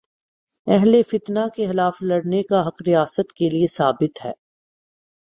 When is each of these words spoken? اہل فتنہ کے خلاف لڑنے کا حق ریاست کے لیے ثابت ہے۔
اہل 0.67 1.01
فتنہ 1.01 1.39
کے 1.55 1.67
خلاف 1.67 1.97
لڑنے 2.01 2.41
کا 2.43 2.67
حق 2.67 2.81
ریاست 2.87 3.33
کے 3.33 3.49
لیے 3.49 3.67
ثابت 3.67 4.25
ہے۔ 4.25 4.33